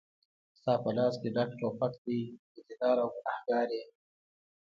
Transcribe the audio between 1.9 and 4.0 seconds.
دی بدي دار او ګنهګار یې